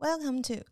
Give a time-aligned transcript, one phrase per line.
[0.00, 0.64] Welcome to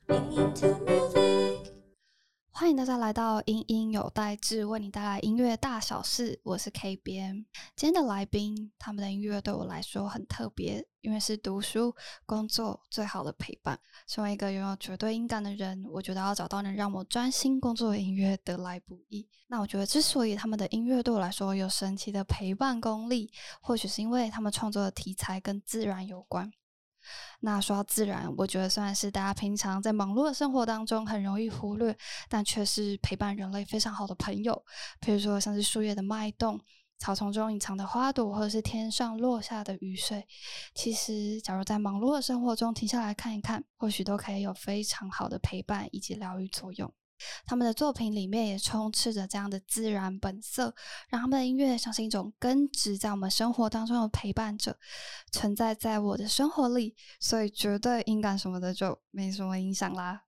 [2.53, 6.39] 欢迎大家来到音音有代志，为你带来音乐大小事。
[6.45, 7.45] 我是 K 边，
[7.75, 11.93] 今天的来宾，他们的音乐对我来说很特别，因为是读书、
[12.25, 13.77] 工作最好的陪伴。
[14.07, 19.29] 身为一个拥有绝对音感的人，我觉得要找到能让我专心工作的音乐得来不易。
[19.49, 26.53] 那我觉得，之所以他们的音乐对我来说有神奇的陪伴功力，或许是因为他们创作的题材跟自然有关。
[27.41, 31.97] 那说到自然，我觉得虽然是大家平常在忙碌的生活当中很容易忽略，
[32.29, 34.65] 但却是陪伴人类非常好的朋友。
[35.01, 36.61] 比如说像是树叶的脉动、
[36.99, 40.27] 草丛中隐藏的花朵，或者是天上落下的雨水。
[40.75, 46.93] 其实，假如在忙碌的生活中停下来看一看，或许都可以有非常好的陪伴以及疗愈作用。
[47.45, 50.75] 他们的作品里面也充斥着这样的自然本色，
[51.09, 54.79] 让他们的音乐像是一种根植在我们生活当中的陪伴者，
[55.33, 60.25] 存在在我的生活里，所以绝对音感什么的就没什么影响啦。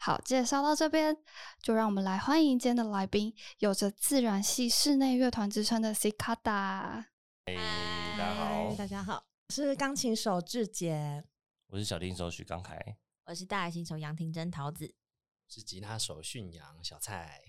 [0.00, 1.16] 好，介绍到这边，
[1.62, 7.04] 就让我们来欢迎今天的来宾，有着自然系室内乐团之称的 Cicada。
[7.46, 7.54] 嗨，
[8.18, 11.22] 大家好，大家好，我是钢琴手志杰，
[11.68, 12.96] 我是小提琴手许刚凯，
[13.26, 14.92] 我是大提琴手杨廷珍桃子。
[15.48, 17.40] 是吉他手驯养小蔡，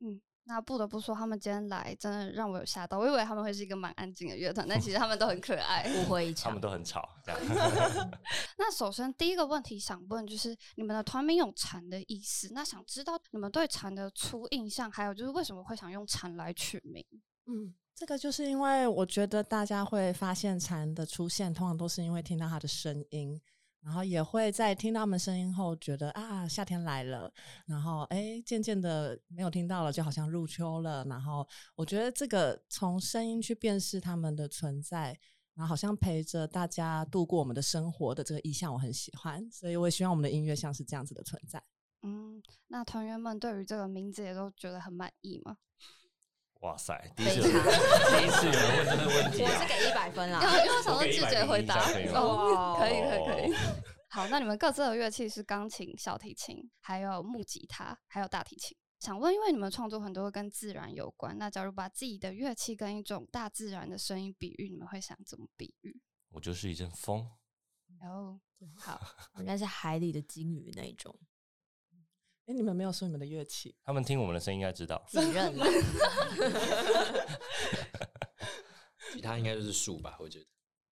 [0.00, 7.08] 嗯，那不得不说，他们今天来真的让我有吓到，我以为他们会是一个蛮安静的乐团，但其实他们都很可爱，误会一场， 他们都很吵。
[7.24, 7.40] 这样
[8.58, 17.04] 那首先第一个问题想问，就是你们的团名有蝉的意思，那想知道你们对蝉的初印象，还有就是为什么会想用蝉来取名？
[17.46, 23.40] 嗯，这个就是因为我觉得大家会发现蝉的出现，通常都是因为听到它的声音。
[23.86, 27.32] 然后也会在听到他们声音后，觉得啊，夏天来了。
[27.66, 31.04] 然后哎，渐渐的没有听到了，就好像入秋了。
[31.04, 35.16] 然后我觉得这个从声音去辨识他们的存在，
[35.54, 39.48] 然后好像陪着大家度过我们的生活的这个意象，我很喜欢。
[39.52, 41.62] 所以我也希望我们的音乐像是这样子的存在。
[42.02, 45.58] 嗯，那团员们对于这个名字也都觉得很满意吗？
[46.60, 51.76] 哇塞，第一次 第一次有人问这个问题，我是给一百分啦， 因为我想说拒绝回答，
[52.14, 53.54] 哦，可以可以可以。
[54.08, 58.76] 好，那你们各自的乐器是钢琴、小提琴，还有木吉他，还有大提琴。
[58.98, 66.00] 想问，因为你们创作很多跟自然有关，那假如把自己的乐器跟一种大自然的声音比喻，你们会想怎么比喻？
[66.30, 67.30] 我就是一阵风。
[68.00, 68.40] 哦，
[68.74, 68.98] 好，
[69.38, 71.14] 应该是海里的鲸鱼那一种。
[72.46, 75.04] 哎，你们没有说你们的乐器，他们听我们的声音应该知道。
[75.08, 75.52] 自认。
[79.12, 80.16] 吉他应该就是树吧？
[80.20, 80.46] 我觉得。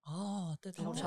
[0.04, 1.03] 哦，对对对。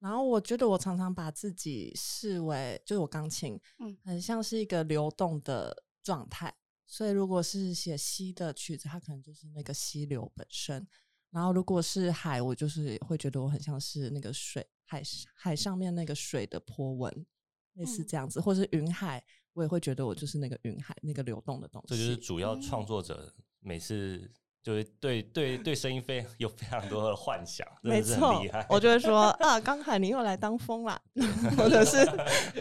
[0.00, 6.54] 然后我觉得我常常把自己视为，就是我钢琴，嗯，很像是一个流动的状态。
[6.86, 10.86] 所以如果是写西的曲子，它可能就是那个溪流本身。
[11.30, 15.02] 然后如果是海，我就是会觉得我很像是那个水，海
[15.34, 17.26] 海上面那个水的波纹，
[17.72, 19.24] 类似这样子，或是云海。
[19.54, 21.88] 我也会觉得我就是那个云海，那个流动的东西。
[21.88, 24.30] 这就是主要创作者每次
[24.62, 31.00] 就是对对对声音非有非常多的幻想，没错，我就会说啊，刚才你又来当风啦，
[31.56, 31.98] 或者是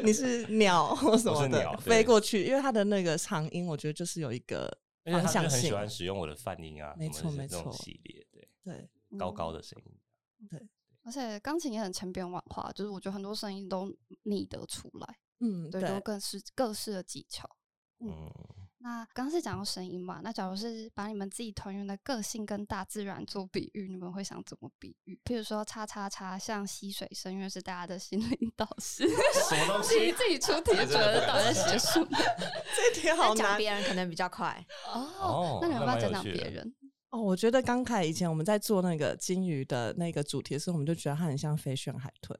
[0.03, 4.69] 你是鸟或什么的飞过去，因为它的那个长音，我觉得就是有一个
[5.05, 5.61] 方向性。
[5.61, 10.61] 很喜欢使用我的泛音啊，没错没错，系列对对高高的声音，对，
[11.03, 13.89] 而且钢琴也很千变万化，就是我觉得很多声音都
[14.23, 15.17] 拟得出来。
[15.43, 17.49] 嗯，对，都各式各式的技巧。
[17.99, 18.31] 嗯，
[18.77, 20.21] 那刚刚是讲到声音嘛？
[20.23, 25.19] 那假如是把你们自己团员的个性跟大自然做比喻，你们会想怎么比喻？
[25.25, 29.07] 譬如说，叉叉叉像溪水声，因为是大家的心灵导师。
[29.49, 30.11] 什么东 西？
[30.13, 32.07] 自己出 题觉得导师写什么？
[32.75, 33.37] 这题好难。
[33.37, 35.59] 讲别人可能比较快哦。
[35.61, 36.73] 那你们要讲讲别人？
[37.09, 42.37] 哦，我觉得刚开以前我们在做那个金鱼的那个主题的时候，我们就觉得它很像飞旋海豚。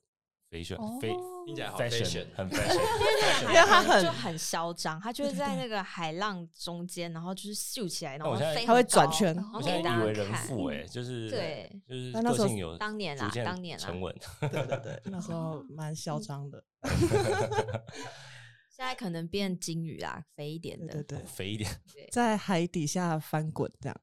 [0.54, 1.10] 飞旋，飞，
[1.48, 2.78] 听起来好 fashion，很 fashion，
[3.50, 16.64] 因为 他很就很嚣张，他就是在那个海浪中间，然后就是秀起来，然后他会转圈，我现在以为人父哎，就是对，就是那时候有当年啊，当年沉稳，对对对，那时候蛮嚣张的，
[18.70, 21.68] 现在可能变金鱼啦，肥一点的，对对，肥一点，
[22.12, 24.02] 在海底下翻滚这样。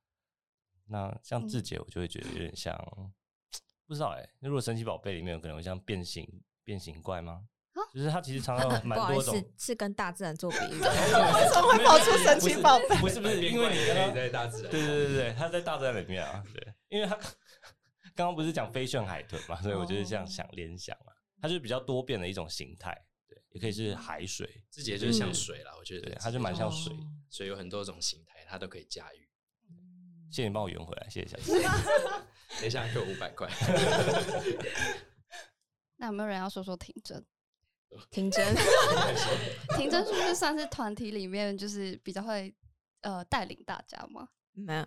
[0.86, 2.76] 那像志杰，我就会觉得有点像。
[3.90, 6.24] 不知道哎，那如果神奇宝贝里面有可能会像变形
[6.62, 7.42] 变形怪吗？
[7.92, 12.96] 就是它其实常 常有蛮多种，是跟大自然做比喻， 为什么会跑出神奇宝贝？
[13.02, 17.16] 不是不是，因为你刚刚在大自然，对对对对，它在大自然里面啊，对，因为它
[18.14, 22.96] 刚刚不是讲飞旋海豚嘛，所以我就是这样想联想嘛，它就是比较多变的一种形态，
[23.28, 26.94] 对，也可以是海水，自己就是像水了，我觉得它就蛮像水，
[27.28, 29.26] 所以有很多种形态，它都可以驾驭。
[30.30, 31.68] 谢谢你帮我圆回来，谢谢小姐。
[32.58, 33.48] 等一下给我五百块。
[35.96, 37.22] 那有没有人要说说挺真？
[38.10, 38.54] 听真，
[39.76, 42.54] 婷真是不是算是团体里面就是比较会
[43.00, 44.28] 呃带领大家吗？
[44.52, 44.86] 没有，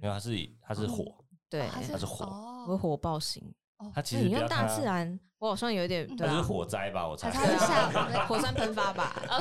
[0.00, 3.54] 没有，他是他是火，对，还它是火火爆型。
[3.94, 7.08] 他其实你看它，自然，我好像有点对啊是，火灾吧？
[7.08, 7.30] 我猜。
[7.30, 9.16] 他是它是下火山喷发吧。
[9.28, 9.40] 啊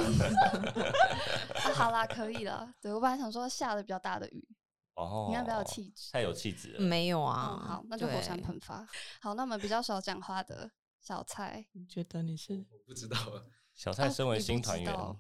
[1.76, 2.74] 好啦，可以了。
[2.82, 4.48] 对我本来想说下的比较大的雨，
[4.96, 6.12] 哦，你要不要有气质。
[6.12, 6.80] 太有气质了。
[6.82, 8.88] 没有嗯，啊，好，那就火山喷发。
[9.22, 13.44] 好，那我们比较少讲话的小蔡，你觉得你是我不知道啊，
[13.74, 15.18] 小蔡身为新团员道，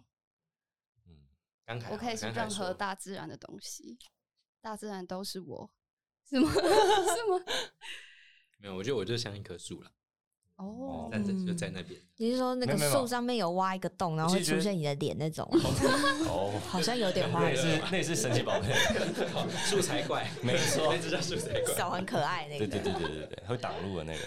[1.06, 3.98] 嗯，我可以是任何大自然的东西，
[4.60, 5.72] 大自然都是我，
[6.30, 6.52] 是吗？
[6.54, 7.46] 是吗？
[8.58, 9.92] 没有，我觉得我就像一棵树了，
[10.66, 12.00] 哦，站着就在那边。
[12.18, 15.48] 你是说那个树上面有挖一个洞，然后会出现你的脸那种？
[16.28, 18.68] 哦，好像有点画那也，是那也是神奇宝贝，
[19.66, 21.74] 素材怪，没错那只叫素材怪。
[21.76, 22.68] 手很可爱那个。
[22.68, 24.20] 对对对对对对，会挡路的那个。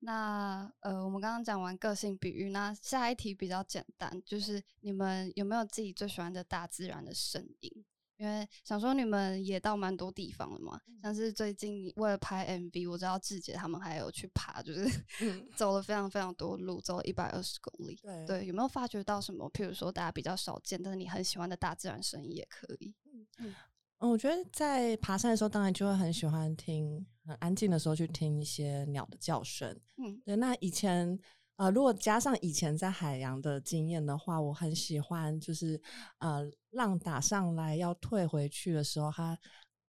[0.00, 7.84] 那呃，我们刚刚讲完个性比喻，那下一题比较简单，就是你们有没有自己最喜欢的大自然的声音？
[8.16, 14.84] 因为想说你们也到蛮多地方了嘛，像是最近为了拍 MV，我知道志杰他们还有去爬，就是
[15.20, 17.98] 嗯走了非常非常多路，走了一百二十公里。
[18.02, 19.50] 对对，有没有发觉到什么？
[19.52, 22.94] 譬如说大家比较少见，但是你很喜欢的大自然声音也可以。
[23.38, 23.54] 嗯，
[23.98, 29.68] 我觉得在爬山的时候，当然就会很喜欢听很安静的时候去听一些鸟的叫声。
[29.96, 31.18] 嗯对，那以前
[31.56, 35.80] 呃，如果加上以前在海洋的经验的话，我很喜欢就是
[36.18, 39.38] 呃，浪打上来要退回去的时候，它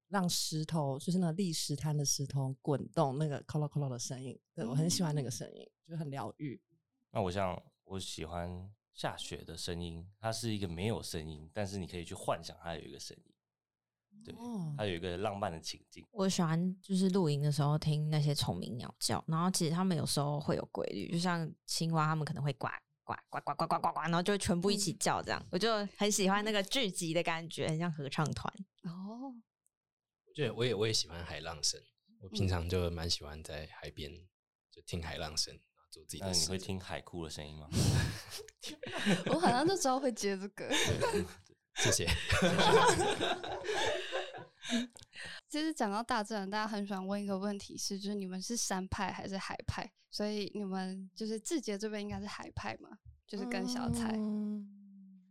[0.09, 6.61] 让石头就是那个砾石滩的石头滚动，那个咯咯咯咯的声音，对我很喜欢那个声音，就很疗愈。
[7.11, 13.33] 那我像我喜欢下雪的声音，它是一个没有声音，但是你可以去幻想它有一个声音，
[14.23, 16.05] 对，哦它有一个浪漫的情境。
[16.11, 22.67] 我喜欢就是露营的时候听那些虫鸣鸟叫，然后其实它们有时候会有规律，就像青蛙，它们可能会呱
[23.03, 28.51] 呱呱呱呱呱呱呱，然后就会全部一起叫这样，我就很喜欢那个聚集的感觉，很像合唱团。
[28.83, 29.33] 哦，
[30.27, 31.79] 我觉得我也我也喜欢海浪声，
[32.19, 34.11] 我平常就蛮喜欢在海边
[34.71, 36.47] 就听海浪声，然后做自己那你。
[36.47, 37.69] 会听海哭的声音吗？
[39.31, 40.67] 我好像就知道会接这个。
[41.75, 42.07] 谢谢。
[45.47, 49.89] 其实讲到大自然，大家很喜欢问一个问题是，就是你们是山派还是海派？
[50.09, 52.89] 所以你们就是志杰这边应该是海派嘛，
[53.27, 54.67] 就是跟小彩，嗯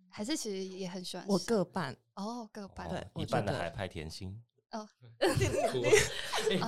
[0.09, 1.97] 还是其实也很喜欢我各半。
[2.15, 4.41] 哦各半对一半的海派甜心，
[5.71, 5.83] 哭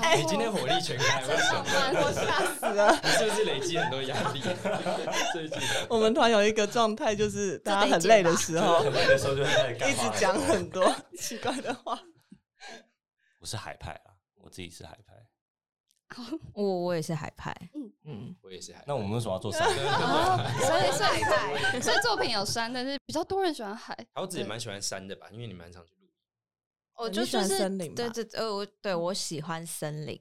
[0.01, 1.65] 哎、你今天火力全开，为什么？
[2.01, 2.99] 我吓死了！
[3.03, 4.41] 你是不是累积很多压力？
[5.35, 5.59] 最近
[5.89, 12.01] 我们团有一个状态，就是大家很累的时候，很累的时候就会开始一直讲很多奇怪的话。
[13.41, 15.15] 我是海派啊，我自己是海派。
[16.55, 18.85] 我我也是海派，嗯嗯，我也是海派。
[18.87, 19.67] 那我们为什么要做山？
[19.69, 23.95] 哦，所以海派所以作品有山，但是比较多人喜欢海。
[24.15, 25.27] 桃子也蛮喜欢山的吧？
[25.33, 25.96] 因为你蛮常去。
[26.97, 30.19] 我就就是森林吧对对呃，我对我喜欢森林，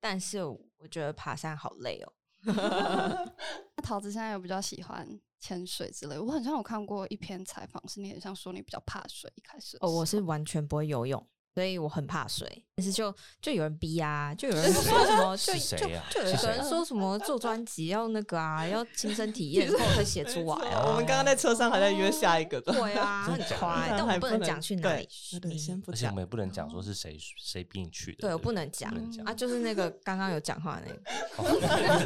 [0.00, 2.12] 但是我觉得爬山好累哦。
[3.76, 5.08] 那桃子现在有比较喜欢
[5.40, 11.24] 潜水之类，我很像有看过一篇采访，是你很像说你比较怕水，一开始哦，我是完全不会游泳，
[11.58, 12.64] 所以我很怕水。
[12.76, 13.12] 但是就
[13.42, 20.84] 就有人逼啊，就有人 说什么，就是就就有人说什么做专辑要那个啊，要亲身体验 后才写出来啊。
[20.86, 25.08] 我们刚刚在车上还在约下一个的，对啊，很快，但我不能讲去哪里。
[25.32, 26.22] 对对，先不讲而且我们。
[26.22, 28.18] 也不能讲说是谁谁逼你去的。
[28.20, 28.94] 对我不不能讲
[29.26, 31.02] 啊，就是那个 刚刚有讲话的那个。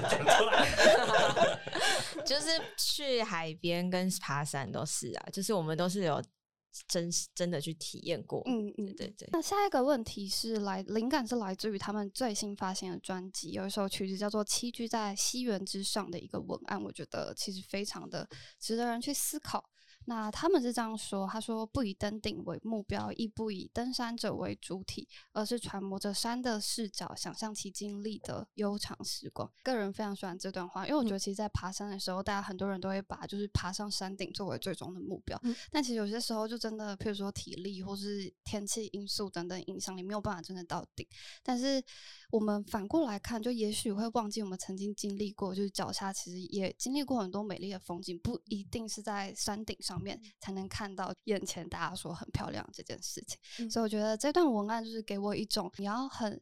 [0.08, 0.66] 讲出来。
[2.24, 2.46] 就是
[2.78, 6.22] 去海边跟爬山都是啊，就是我们都是有
[6.88, 8.42] 真真的去体验过。
[8.46, 9.28] 嗯嗯对对对。
[9.32, 19.64] 那下一个问题是来灵感是来自于他们最新发行的专辑，有一首曲子叫做《栖居在西园之上》的一个文案，我觉得其实非常的值得人去思考。
[20.06, 35.40] 那他们是这样说：“他说不以登顶为目标，亦不以登山者为主体，而是揣摩着山的视角，想象其经历的悠长时光。”个人非常喜欢这段话，因为我觉得其实，在爬山的时候，大家很多人都会把就是爬上山顶作为最终的目标，
[35.70, 41.06] 但其实有些时候就真的，譬如说体力或是天气因素等等影响，你没有办法真的到顶。
[41.42, 41.82] 但是
[42.32, 53.38] 我们反过来看，就也许会忘记我们曾经经历过，就是脚下其实也经历过很多美丽的风景，不一定是在山顶上面才能看到眼前大家说很漂亮这件事情。
[53.58, 56.40] 嗯所以我觉得这段文案就是给我一种你要很。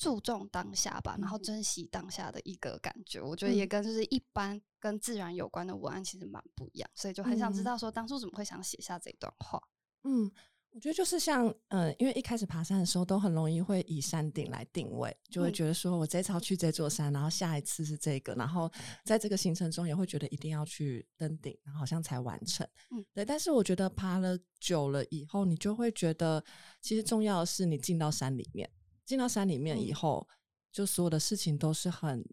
[0.00, 9.62] 注重当下吧，然后嗯珍惜当下的一个感觉，我觉得也嗯跟就是一般跟自然有关的文案其实蛮不一样，所以就很想知嗯道说当初怎么会想写下这段话。
[10.04, 10.32] 嗯，
[10.72, 18.70] 我觉得就是像，嗯，因为一开始爬山的时候都很容易会以山顶来定位，就会嗯觉得说我这次要去这座山，然后下一次是这个，然后
[19.04, 22.66] 在这个行程中也会觉得一定要去登顶，然后好像才完成。
[22.92, 23.24] 嗯，对。
[23.24, 26.42] 但是我觉得爬了久了以后，你就会觉得
[26.80, 28.70] 其实重要的是你进到山里面，
[29.04, 30.28] 进到山里面以嗯后，
[30.70, 32.24] 就所有的事情都是很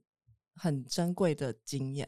[0.53, 2.07] 很珍贵的经验。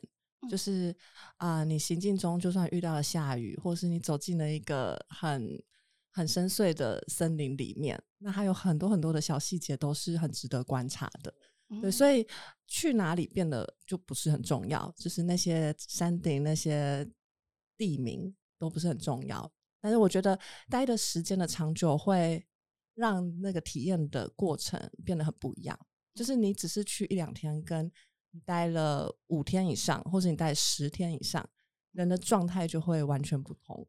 [0.50, 0.96] 就嗯是
[1.38, 5.62] 啊、你行进中就算遇到了下雨，或是你走进了一个很
[6.12, 11.34] 很深邃的森林里面，那还有很多很多的小细节都是很值得观察的。
[11.82, 12.28] 对，所以
[12.66, 17.08] 去哪里变得就不是很重要，就是那些山顶那些
[17.78, 19.52] 地名都不是很重要。
[19.80, 20.38] 但是我觉得
[20.68, 22.44] 待的时间的长久会
[22.96, 25.80] 让那个体验的过程变得很不一样。
[26.16, 27.86] 就是你只是去一两天，跟
[28.32, 31.48] 你待了五天以上，或者你待十天以上，
[31.92, 33.88] 人的状态就会完全不同。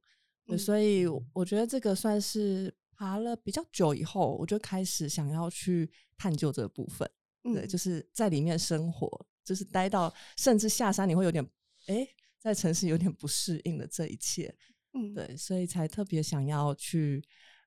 [0.58, 7.10] 所以我觉得这个算是爬了比较久以后，我就开始想要去探究这个部分。
[7.42, 11.42] 对，嗯就是在里面生活，就是待到甚至下山，你会有点
[11.86, 14.54] 哎、诶在城市有点不适应的这一切。
[14.92, 17.22] 嗯，对，所以才特别想要去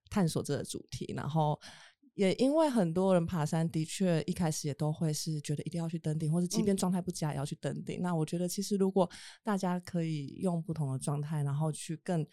[0.09, 1.13] 探索这个主题。
[1.15, 1.59] 然后
[2.15, 8.01] 也因为很多人爬山，的确一开始也都会是觉得一定要去登顶，或者即便嗯状态不佳也要去登顶。
[8.01, 9.09] 那我觉得其实如果
[9.41, 12.25] 大家可以用不同的状态，然后去更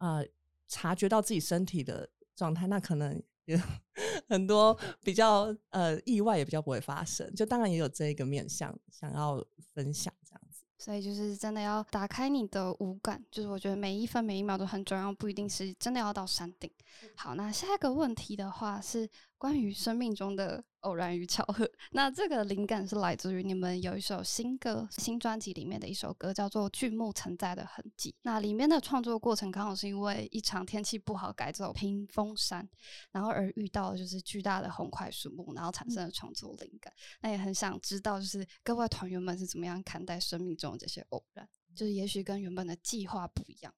[0.00, 0.26] 呃
[0.66, 3.22] 察觉到自己身体的状态，那可能。
[3.46, 3.60] 也
[4.28, 10.62] 很多 比较呃意外也比较不会发生，就当然也有这一个面向想要分享这样子。
[10.78, 16.70] 所以就是真的要打开你的五感，就是我觉得每一分每一秒都很重要，不一定是真的要到山顶。
[17.16, 19.08] 好，那下一个问题的话是
[19.40, 21.66] 关于生命中的偶然与巧合。
[21.92, 28.10] 那这个灵感是来自于你们有一首新歌，新专辑里面的一首歌，叫做《巨木存在的痕迹》。
[28.20, 32.68] 那里面的创作过程刚好是因为一场天气不好，改走屏风山，
[33.12, 36.92] 然后而遇到就是巨大的红块树木，然后产生了创作灵感。
[37.22, 43.74] 那也很想知道，就是各位团员们是怎么样看待生命中的这些偶然，就是也许跟原本的计划不一样。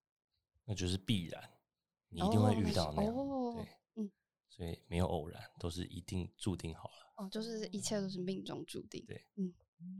[0.64, 1.40] 那就是必然，
[2.08, 3.14] 你一定会哦遇到那样。
[3.14, 3.66] 哦对，嗯，
[4.54, 6.94] 所以没有偶然，都是一定注定好了。
[7.16, 9.02] 哦，就是一切都是命中注定。
[9.06, 9.24] 对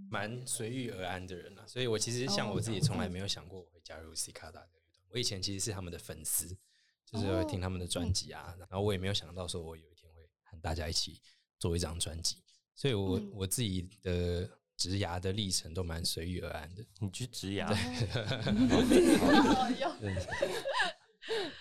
[0.09, 5.05] 蛮随遇而安的人啊，所以我其实像我自己，从来没有想过我会加入 C 卡达这个乐团。
[5.11, 6.57] 我以前其实是他们的粉丝，
[7.05, 11.21] 就是会听他们的专辑啊，然后我也没有想到说我有一天会和大家一起
[11.59, 12.37] 做一张专辑，
[12.77, 16.85] 所以我、嗯我自己的植牙的历程都蛮随遇而安的。
[17.01, 17.67] 你去植牙，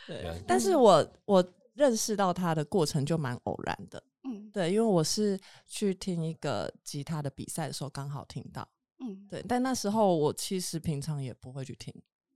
[0.07, 4.49] 对啊但是我我认识到他的过程就蛮偶然的，嗯。
[4.51, 8.67] 对，因为我是去听一个吉他的比赛的时候刚好听到，
[8.99, 11.93] 嗯，对，但那时候我其实平常也不会去听，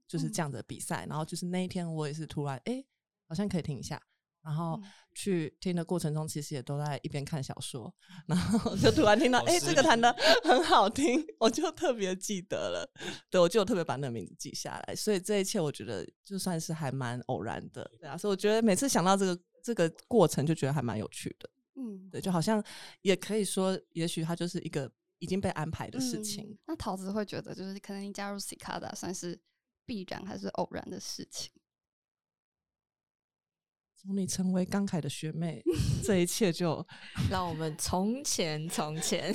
[0.08, 0.32] 就是嗯。
[0.32, 2.86] 这样的比赛，然后就是那一天我也是突然哎、诶
[3.28, 4.00] 好像可以听一下，
[4.46, 7.92] 然后嗯去听的过程中，其实也都在一边看小说，
[8.26, 12.88] 然后就突然听到哎、诶这个弹的很好听，我就特别记得了，
[13.28, 22.62] 对我就特别把那个名字记下来，所以这一切我觉得就算是还蛮偶然的，对啊，所以我觉得每次想到这个这个过程，就觉得还蛮有趣的，嗯对，就好像
[23.02, 24.88] 也可以说，也许它就是一个
[25.18, 26.58] 已经被安排的事嗯情。
[26.66, 29.36] 那桃子会觉得，就是可能你加入 C 卡达算是
[29.86, 31.50] 必然还是偶然的事情？
[33.96, 35.62] 从你成为刚凯的学妹，
[36.04, 36.86] 这一切就
[37.30, 39.34] 让我们从前从前，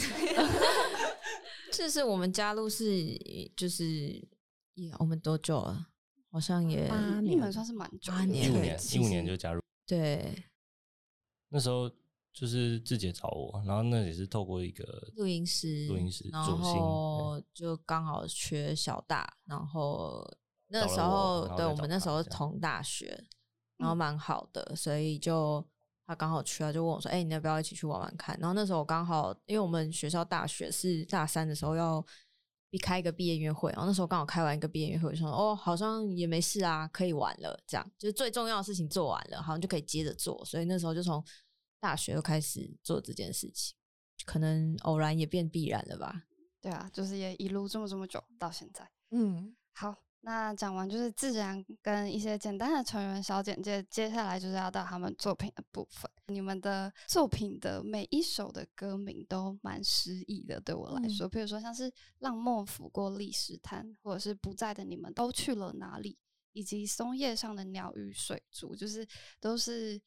[1.72, 2.86] 这是我们加入是
[3.56, 3.86] 就是
[4.76, 5.88] 也我们多久了？
[6.30, 9.62] 好像也八年你们算是蛮八年一五年，一五年就加入。
[9.86, 10.34] 对
[11.50, 11.92] 那时候
[12.32, 20.26] 就是志杰找我，然后那也是透过一个录音师，录音师然后就刚好缺小大，然后
[20.68, 23.26] 那时候对我们那时候同大学，
[23.82, 25.66] 然后嗯蛮好的，所以就
[26.06, 32.06] 他刚好去，他就问我说：“哎、你要不要一起去玩玩看？”然后那时候我刚好，因为我们学校大学是大三的时候要
[32.70, 41.24] 必开一个毕业音乐会，然后那时候刚好开完一个毕业音乐会，说：“哦，好像也没事啊，可以玩了。”这样就是最重要的事情做完了，好像就可以接着做，所以那时候就从
[41.80, 43.76] 大学就开始做这件事情，
[44.26, 46.24] 可能偶然也变必然了吧。
[46.62, 48.88] 对啊，就是也一路这么这么久到现在。
[49.10, 56.10] 嗯，好，那讲完就是自然跟一些简单的成员小简介，接下来就是要到他们作品的部分。
[56.28, 66.14] 你们的作品的每一首的歌名都蛮诗意的，对我来说，比如说像是《浪沫拂过历史滩》，或者是《不在的你们都去了哪里》，
[66.54, 69.08] 以及松叶上的鸟与水珠，就是
[69.40, 70.02] 都是。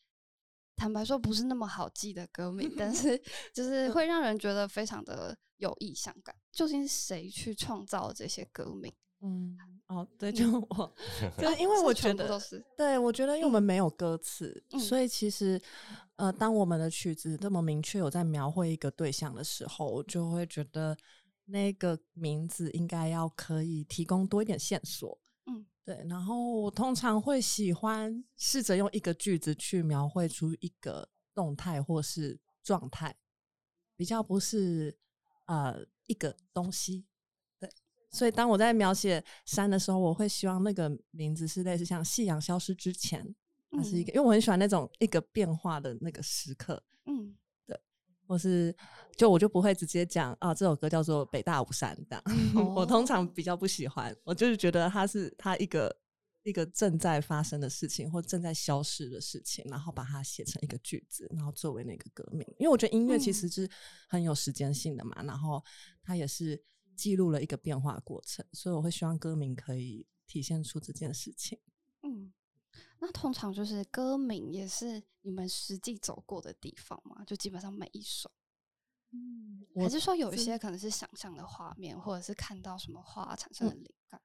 [0.76, 3.16] 坦白说，不是那么好记的歌名，但 是
[3.52, 6.34] 就是会让人觉得非常的有意象感。
[6.50, 8.92] 究竟是谁去创造这些歌名？
[9.26, 10.94] 嗯，哦，对，就我，
[11.40, 12.38] 就是因为我觉得
[12.76, 15.58] 对，我觉得因为我们没有歌词，嗯所以其实
[16.16, 20.94] 呃，当我们的曲子这么明确有在描绘一个对象的时候，我就会觉得
[21.46, 25.18] 那个名字应该要可以提供多一点线索。
[25.46, 26.04] 嗯，对。
[26.06, 33.16] 然后我通常会喜欢试着用一个句子去描绘出一个动态或是状态，
[33.96, 34.94] 比较不是
[35.46, 37.06] 呃一个东西。
[38.14, 43.34] 对，所以当我在描写山的时候，我会希望那个名字是类似像夕阳消失之前，
[43.70, 47.34] 它是一个，因为我很喜欢那种一个变化的那个时刻，嗯
[47.66, 47.78] 对
[48.26, 48.74] 或是
[49.16, 52.22] 就我就不会直接讲啊，这首歌叫做《北大武山》这样。
[52.74, 55.94] 我通常比较不喜欢，我就是觉得它是它一个
[56.44, 62.46] 一个正在发生的事情或正在消失的事情，然后把它写成一个句子，然后作为那个革命。
[62.58, 63.68] 因为我觉得音乐其实是
[64.08, 65.62] 很有时间性的嘛，然后
[66.02, 66.62] 它也是
[66.96, 71.58] 记录了一个变化过程，所以我会希望歌名可以体现出这件事情。
[72.02, 72.32] 嗯。
[72.98, 77.22] 那通常就是歌名也是你们实际走过的地方嘛？
[77.24, 78.30] 就基本上每一首，
[79.10, 84.20] 嗯，还是说有一些可能是想象的画面，或者是看到什么画产生的灵感？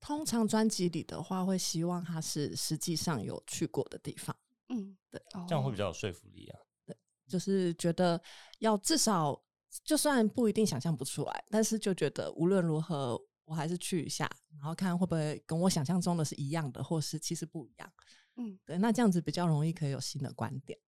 [0.00, 4.36] 通常专辑里的话，会希望它是实际上有去过的地方。
[4.68, 6.60] 嗯，对，这样会哦比较有说服力啊。
[6.86, 6.96] 对
[7.26, 8.22] 就是觉得
[8.60, 9.43] 要至少，
[9.82, 17.92] 就算不一定想象不出来，但是就觉得无论如何，我还是去一下，然后看会不会跟我想象中的是一样的，或是其实不一样。
[18.36, 20.78] 嗯，对，那这样子比较容易可以有新的观点。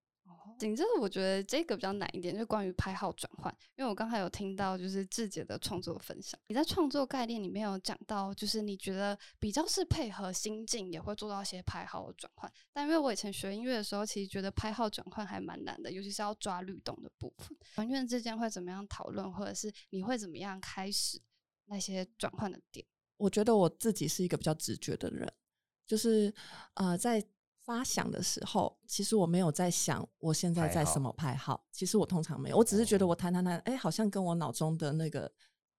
[0.59, 12.51] 紧接着我觉得这个比较难一点，就是关于拍号转换，因为我刚才有听到就是志杰的创作分享，你在创作概念里面有讲到，就是你觉得比较是配合心境，也会做到一些拍号的转换。
[12.73, 17.57] 但因为我以前学音乐的时候，其实觉得拍号转换还蛮难的，尤其是要抓律动的部分。
[17.75, 21.21] 团员之间会怎么样讨论，或者是你会怎么样开始
[21.67, 22.87] 那些转换的点？
[23.19, 25.31] 我觉得我自己是一个比较直觉的人，
[25.87, 26.33] 就是
[26.75, 27.23] 呃，在
[27.66, 35.30] 发想的时候，其实我没有在想我现在在什么拍号，其实我通常没有，我只是觉得我弹弹弹，哎、好像跟我脑中的那个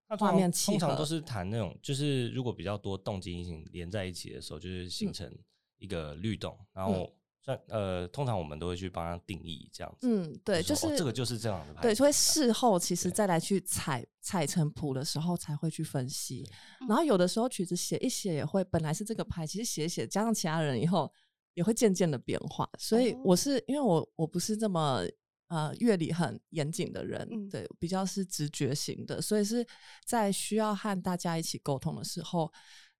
[0.09, 4.89] 画那通常面契合，通常都是弹那种，就是如果比较多动机音型连在一起的时候，就是嗯。
[4.89, 5.33] 形成
[5.79, 7.07] 一个律动，然后
[7.39, 10.07] 算呃，通常我们都会去帮他定义这样子。
[10.09, 16.43] 嗯，对，就是、哦这个就是这样的拍对，所以事后其实再来去踩踩成谱的时候才会去分析，
[16.81, 21.13] 嗯然后有的时候曲子写一写也会本来是这个拍，其实写一写加上其他人以后
[21.57, 25.03] 也会渐渐的变化，所以哦我是因为我我不是这么。
[25.49, 29.65] 呃，乐理很严谨的人，嗯对，比较是直觉型的，所以是
[30.05, 32.51] 在需要和大家一起沟通的时候，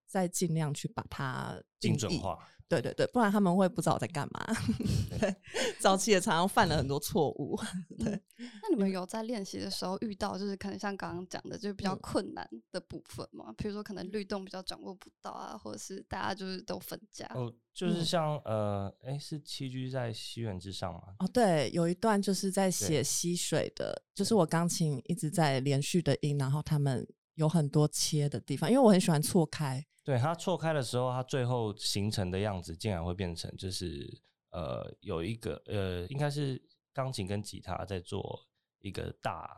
[0.06, 2.38] 再尽量去把它精准化。
[2.68, 4.46] 对对对，不然他们会不知道我在干嘛。
[5.18, 5.34] 对，
[5.80, 7.58] 早期也常常犯了很多错误。
[7.98, 13.52] 对，那你们有在练习的时候遇到，就是可能像刚刚讲的，就是比较嗯困难的部分吗？
[13.56, 17.26] 比如说可能律动比较掌握不到啊，或者是大家就是都分家。
[17.34, 21.00] 哦，就是嗯像呃，哎，是栖居在西园之上吗？
[21.20, 29.82] 哦，对，有一段就是在写溪水的，就是我钢琴一直在连续的音，然后他们有很多切的地方，因为我很喜欢错开。
[30.08, 34.10] 对，它错开的时候，它最后形成的样子竟然会变成就是
[34.52, 36.58] 呃，有一个呃，应该是
[36.94, 39.54] 钢琴跟吉他在做一个大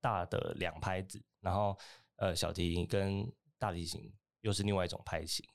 [0.00, 1.78] 大的两拍子，然后
[2.16, 5.46] 呃，小提琴跟大提琴又是另外一种拍型。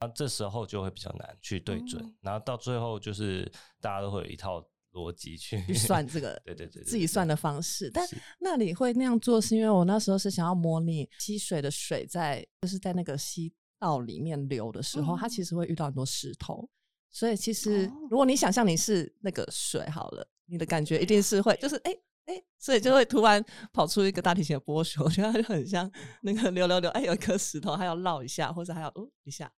[0.00, 2.12] 那这时候就会比较难去对准，哦。
[2.22, 3.48] 然后到最后就是
[3.80, 4.60] 大家都会有一套
[4.94, 8.16] 逻辑去去算这个对对对对自己算的方式，但是。
[8.40, 16.68] 那里会那样做，是因为我那时候是想要模拟吸水的水在就是在那个溪道里面流的时候，它嗯其实会遇到很多石头，
[17.10, 21.96] 所以其实哦如果你想象你是那个水好了，你的感觉一定是会就是哎。
[22.28, 23.40] 哎、所以就会突然
[23.72, 25.88] 跑出一个大提琴的波旋，我觉得它就很像
[26.22, 29.48] 那个流流流，哎，有一颗石头，还要绕一下，或者还要哦一下，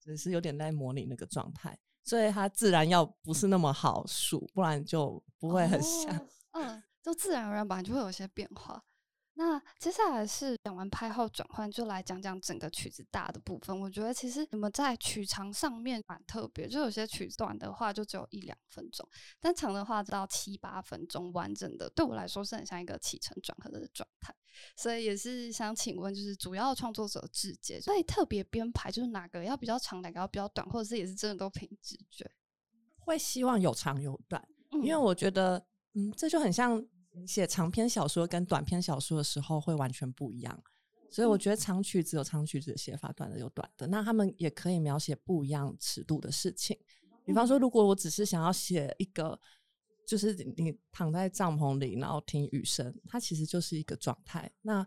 [0.00, 6.16] 只是有点在模拟那个状态，所以它自然要不是那么好数，不然就不会很像。
[6.16, 8.80] 哦嗯，就自然而然本来就会有一些变化。
[9.34, 13.78] 那接下来是讲完拍后转换，就来讲讲整个曲子大的部分。
[13.80, 19.08] 我觉得其实你们在曲长上面蛮特别，就有些曲子短的话就只有一两分钟，
[19.40, 24.34] 但长的话到七八分钟，完整的对我来说是很像一个起承转合的状态。
[24.76, 32.30] 所以也是想请问，就是主要创作者志杰，所以特别编排就是哪个要比较长，哪个要比较短，或者是也是真的都凭直觉？
[32.98, 35.64] 会希望有长有短，嗯因为我觉得，
[35.94, 40.62] 嗯，这就很像你写长篇小说跟短篇小说的时候会完全不一样。
[41.10, 43.86] 所以我觉得长曲子有长曲子的写法，短的有短的。
[43.86, 46.74] 那他们也可以描写不一样尺度的事情。
[47.24, 49.38] 比方说，如果我只是想要写一个，
[50.06, 54.50] 就是你躺在帐篷里，然后听雨声，它其实就是一个状态。
[54.62, 54.86] 那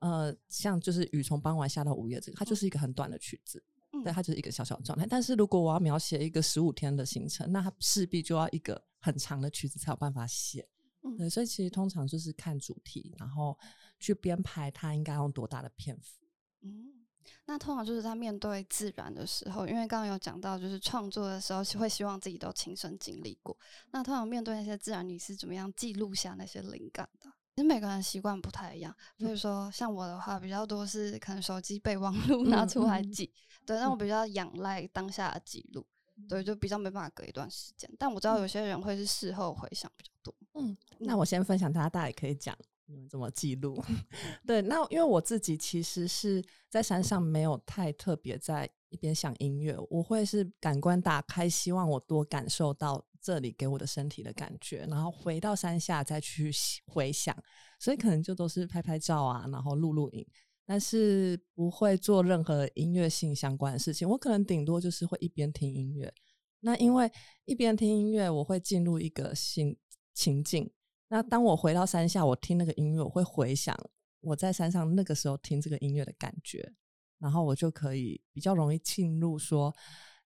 [0.00, 5.06] 呃，像就是雨从傍晚下到午夜，这个它就是一个很短的曲子，嗯对，它就是一个小小的状态。
[5.08, 10.68] 但是如果我要描写一个十五天的行程，那它势必就要一个很长的曲子才有办法写。
[11.02, 13.58] 嗯对，所以其实通常就是看主题，然后
[13.98, 16.22] 去编排它应该用多大的篇幅。
[16.62, 17.04] 嗯，
[17.46, 23.56] 那通常就是在面对自然的时候，因为刚刚有讲到，就是创作的时候是会希望自己都亲身经历过。
[23.90, 27.28] 那通常面对那些自然，你是怎么样记录下那些灵感的？
[27.54, 33.32] 其实每个人习惯不太一样，所以说像我的话，比较多是可能手机备忘录拿出来嗯嗯记，
[33.66, 35.84] 对，但我比较仰赖当下的记录，
[36.28, 37.90] 对，就比较没办法隔一段时间。
[37.98, 40.34] 但我知道有些人会是事后回想比较多。
[40.54, 43.82] 嗯，那我先分享，大家大家也可以讲你们怎么记录。
[44.46, 56.50] 对，那因为我自己其实是在山上没有太特别在一边想音乐，我会是感官打开，希望我多感受到这里给我的身体的感觉，然后回到山下再去
[56.86, 57.36] 回想，
[57.78, 60.26] 所以可能就都是拍拍照啊，然后录录影。
[60.64, 66.12] 但是不会做任何音乐性相关的事情，我可能顶多就是会一边听音乐。
[66.60, 67.10] 那因为
[67.44, 69.76] 一边听音乐，我会进入一个心
[70.14, 70.70] 情境。
[71.08, 73.76] 那当我回到山下，我听那个音乐，我会回想
[74.20, 76.72] 我在山上那个时候听这个音乐的感觉，
[77.18, 79.74] 然后我就可以比较容易进入说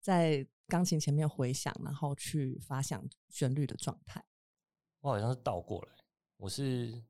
[0.01, 4.25] 在钢琴前面回想，然后去发想旋律的状态。
[5.01, 5.88] 我好像是倒过来，
[6.37, 7.03] 我是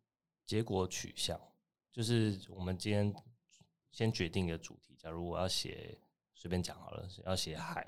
[0.45, 1.39] 结果取向，
[1.93, 3.15] 就是我们今天
[3.91, 4.95] 先决定一个主题。
[4.99, 5.99] 假如我要写，
[6.35, 7.87] 随便讲好了，要写海，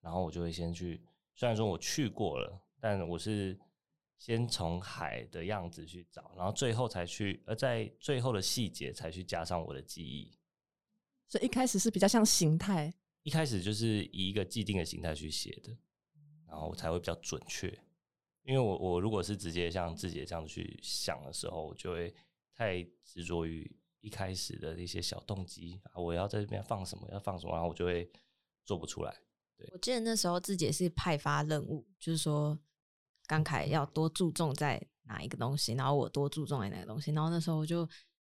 [0.00, 1.02] 然后我就会先去，
[1.34, 3.58] 虽然说我去过了，但我是
[4.18, 10.32] 先从海的样子去找，然后最后才去，而在最后的细节才去加上我的记忆。
[11.26, 15.76] 所以一开始是比较像形态，一开始就是以一个既定的形态去写的，
[16.46, 17.68] 然后才会比较准确。
[18.44, 22.14] 因为我我如果是直接像自己这样去想的时候，我就会
[22.54, 28.10] 太执着于一开始的一些小动机啊，我要在这边放什么，要放什么，然后我就会
[28.64, 29.16] 做不出来。
[29.72, 32.58] 我记得那时候自己也是派发任务，就是说
[33.26, 37.86] 刚凯要多注重在哪一个东西，然后我多注重在哪个东西，然后那时候我就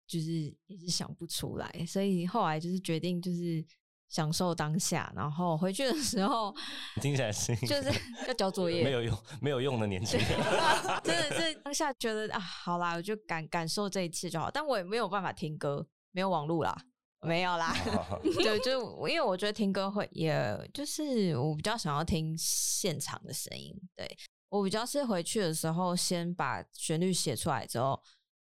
[0.06, 3.64] 就是也是想不出来，所以后来就是决定就是
[4.08, 6.52] 享受当下，然后回去的时候
[7.00, 7.92] 听起来是就是
[8.26, 10.28] 要交作业，没有用没有用的年轻人。
[11.04, 16.76] 真的是当下觉得啊，好啦，我就感感受这一次就好，但我也没有办法听歌，没有网路啦，
[17.20, 17.72] 没有啦。
[18.42, 23.72] 对，就我因为我觉得听歌会，也就是我比较想要听现场的声音。
[23.94, 24.16] 对
[24.50, 27.98] 我比较是回去的时候，先把旋律写出来之后，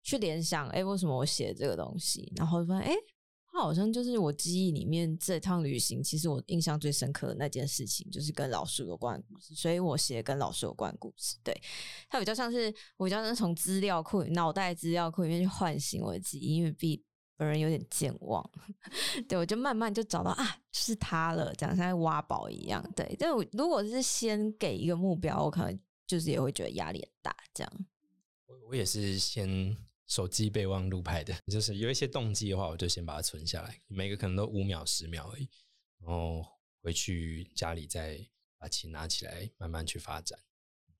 [0.03, 2.31] 去联想，哎、为什么我写这个东西？
[2.35, 2.95] 然后发现，哎、
[3.51, 11.37] 它好像就是我记忆里面这趟旅行，其实我印象最深刻的那件事情，就是跟老鼠有关的故事，所以我写跟老鼠有关的故事。
[11.43, 11.55] 对，
[12.09, 17.01] 它比较像是我比较是从资料库、脑袋资料库里面去唤醒我的记忆，因为毕
[17.37, 18.47] 本人有点健忘，
[19.27, 22.83] 对我就慢慢就找到啊，就是它了，这样像在挖宝一样。
[22.95, 27.85] 对，但我如果是先给一个目标，我可能就是也会觉得压力很大，这样。
[28.45, 35.49] 我我也是先手机备忘录拍的， 就是有一些动机的话，我就先把它存下来，每个可能都五秒、十秒而已，
[35.99, 36.45] 然后
[36.81, 38.19] 回去家里再
[38.57, 40.39] 把琴拿起来，慢慢去发展。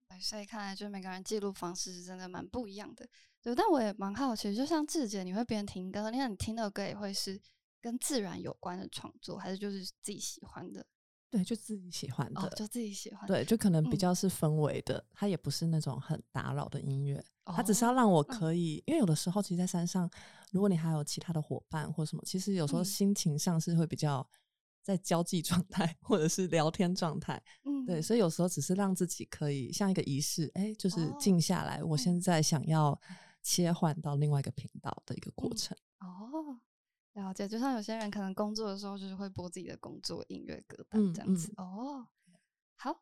[0.08, 3.08] 对，所以看来就是每个人记录方式是真的蛮不一样的。
[3.42, 7.40] 对，但我也蛮好奇，就像志杰，你会边听歌，那你听的歌也会是
[7.82, 10.86] 跟自然有关的创作，还是就是自己喜欢的？
[11.34, 13.28] 对，就自己喜欢的，哦，就自己喜欢。
[13.28, 13.98] 对，就可能比嗯。
[13.98, 20.08] 较是氛围的，它也不是那种很打扰的音乐，它只是哦要让我可以，因为有的时候其实，在山上，
[20.52, 22.86] 如果你还有其他的伙伴或什么，其实有时候嗯。
[22.86, 24.24] 心情上是会比较
[24.84, 31.98] 在交际状态或者是聊天状态，嗯，对，所以有时候只是让自己可以像一个仪式，哎，就是哦静下来，我嗯。
[31.98, 33.02] 现在想要
[33.42, 35.76] 切换到另外一个频道的一个过嗯程。
[36.02, 36.60] 哦，
[37.14, 37.48] 了解。
[37.48, 41.54] 就像有些人可能工作的时候，就是会播自己的工作音乐歌嗯单这样子。
[41.58, 42.08] 哦，
[42.76, 43.02] 好，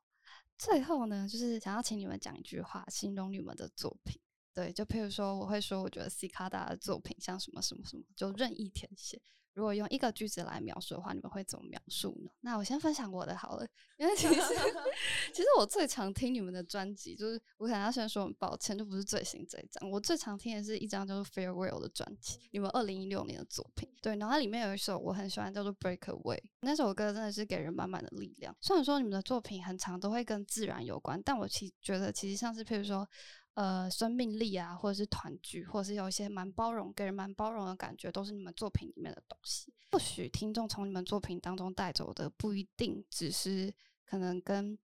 [0.57, 4.21] 最后呢，就是想要请你们讲一句话，形容你们的作品。
[4.53, 9.21] 对，就譬如说，我会说，我觉得 C 卡达的作品像什么什么什么，就任意填写。
[9.53, 12.31] 如果用一个句子来描述的话，你们会怎么描述呢？
[12.41, 14.33] 那我先分享我的好了，因为其实
[15.33, 23.89] 其实我最常听你们的专辑，就是我可能要先说很抱歉，就不是最新这一张，我最常听的是一张叫做《Farewell》的专辑，你们二零一六年的作品。
[24.01, 28.55] 对，然后它里面有一首我很喜欢，叫做《Break Away》，那首歌真的是给人满满的力量。
[28.61, 33.07] 虽然说你们的作品很长都会跟自然有关，但我其觉得其实像是譬如说。
[33.53, 39.73] 呃，生命力啊，或者是团聚，或者是有一些蛮包容，给人蛮包容的感觉，都是你们作品里面的东西。
[39.91, 43.73] 或许听众从你们作品当中带走的，不一定只是
[44.05, 44.79] 可能跟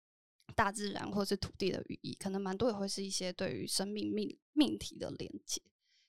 [0.54, 5.62] 大自然或者是土地的寓意，可能蛮多也会是一些对于生命命命题的连接。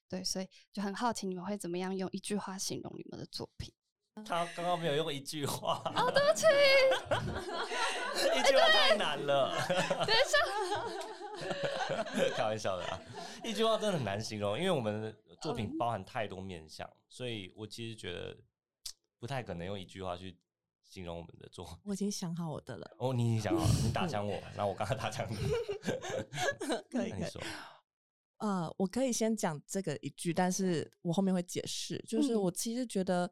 [0.09, 3.73] 对，所以就很好奇你们会怎么样用一句话形容你们的作品。
[4.25, 6.47] 他刚刚没有用一句话，哦，对不起，
[8.39, 9.55] 一句话太难了。
[10.07, 10.39] 等一下，
[12.37, 13.01] 开玩笑的啊，
[13.45, 18.37] 一句话真的很难形容，因为我们的作品包含太多面向，所以我其实觉得
[19.19, 20.37] 不太可能用一句话去
[20.85, 21.79] 形容我们的作。
[21.85, 22.97] 我已经想好我的了。
[22.99, 25.37] 哦，你已经想好了，你打枪我，那我刚刚打枪你。
[26.91, 27.43] 可以可以那你说，
[28.39, 32.03] 呃，我可以先讲这个一句，但是我后面会解释。
[32.09, 33.31] 就是嗯我其实觉得，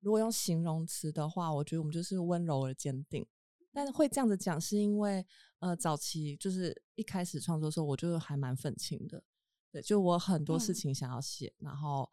[0.00, 3.26] 如果用形容词的话，我觉得我们就是温柔而坚定。
[3.72, 5.24] 但是会这样子讲，是因为
[5.60, 9.22] 呃，早期就是一开始创作的时候，我就还蛮愤青的。
[9.70, 12.10] 对，就我很多事嗯情想要写，然后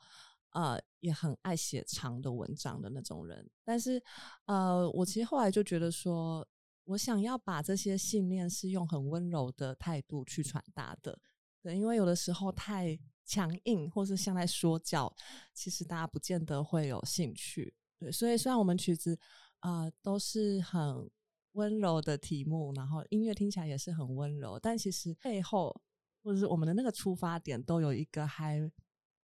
[0.51, 3.49] 呃，也很爱写长的文章的那种人。
[3.63, 3.99] 但是
[4.45, 6.47] 呃，我其实后来就觉得说，
[6.83, 11.17] 我想要把这些信念是用很温柔的态度去传达的。
[11.63, 12.97] 对，因为有的时候太
[13.27, 15.13] 强硬，或是像在说教，
[15.53, 17.75] 其实大家不见得会有兴趣。
[17.99, 19.19] 对，所以虽然我们曲子
[19.59, 21.09] 呃都是很
[21.53, 25.75] 温柔的题目，然后音乐听起来也是很温柔，但其实背后
[26.23, 28.59] 或者是我们的那个出发点都有一个还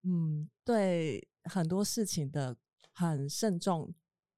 [0.04, 2.58] 嗯对很多事情的
[2.92, 3.94] 很慎重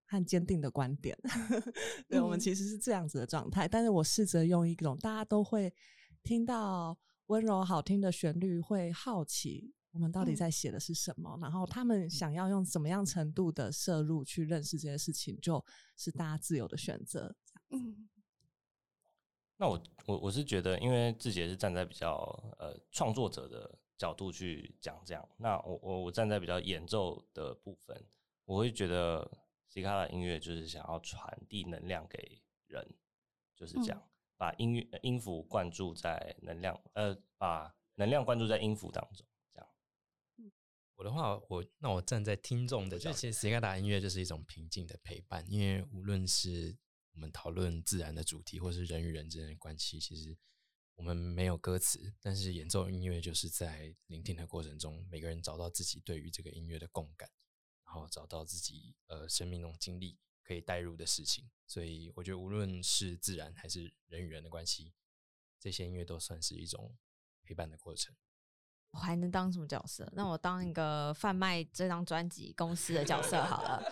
[0.05, 1.17] 和坚定的观点。
[2.07, 5.73] 对，我们嗯其实是这样子的状态，但是我试着用一种大家都会
[6.21, 10.35] 听到温柔好听的旋律，会好奇我们到底嗯。
[10.35, 15.63] 在写的是什么，然后他们想要用怎么样程度的摄入去认识这些事情，就
[15.95, 17.35] 是大家自由的选择。
[17.69, 18.09] 嗯。
[19.57, 22.13] 那我我我是觉得，因为志杰是站在比较
[22.59, 28.05] 呃创作者的角度去讲这样，那我我我站在比较演奏的部分，
[28.43, 29.25] 我会觉得
[29.69, 32.85] C 卡的音乐就是想要传递能量给人，
[33.55, 34.03] 就是这样，
[34.37, 39.69] 把音乐呃音符灌注在能量，呃，把能量灌注在音符当中，这样。
[40.95, 46.77] 我的话，我那我站在听众的角度，其实 c 卡达音乐就是一种平静的陪伴，因为无论是
[47.13, 50.37] 我们讨论自然的主题，或是人与人之间的关系，其实
[50.95, 57.29] 我们没有歌词，但是演奏音乐就是在聆听的过程中，每个人找到自己对于这个音乐的共感，
[57.85, 61.49] 然后找到自己呃生命中经历可以带入的事情。
[61.67, 64.93] 所以我觉得，无论是自然还是人与人的关系，
[65.59, 66.95] 这些音乐都算是一种
[67.43, 68.15] 陪伴的过程。
[68.91, 70.09] 我还能当什么角色？
[70.13, 73.83] 那我当一个贩卖这张专辑公司的角色好了。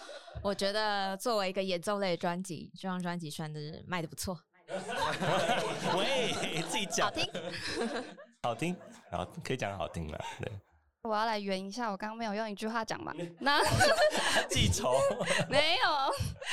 [0.41, 4.39] 我觉得作为一个演奏类专辑，这张专辑算是卖的不错，
[5.97, 7.29] 喂，自己讲，好听。
[8.43, 8.77] 好听，
[9.11, 10.51] 好，可以讲好听了，对，
[11.03, 13.13] 我要来圆一下，我刚刚没有用一句话讲嘛？
[13.39, 13.61] 那
[14.49, 14.93] 记仇。
[15.49, 15.81] 没有。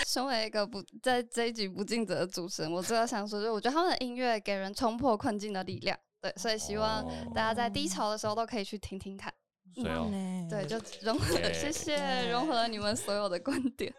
[0.05, 5.97] 身为一个不在这一集不尽责的主持人，我最后想说，就是我觉得他们的音乐给人冲破困境的力量。
[6.21, 9.33] 对，所以希望哦大家在低潮的时候都可以去听听看。
[9.73, 13.95] 对，就 融合，对谢谢融合了你们所有的观点。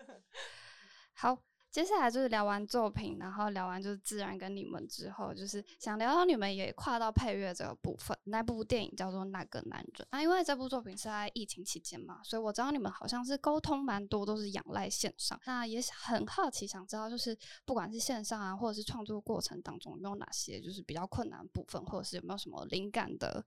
[1.13, 1.37] 好，
[1.71, 8.17] 接下来就是聊完作品，然后聊完就是自然跟你们之后，就是想聊聊你们也跨到配乐这个部分。
[8.25, 15.39] 那部电影叫做《那个男人》，那因为这部作品是在疫情期间嘛，所以我知道你们好像是沟通蛮多，都是仰赖线上。
[15.45, 23.45] 那也很好奇，想知道就是不管是线上啊，或者是创作过程当中有没有哪些就是比较困难的部分，或者是有没有什么灵感的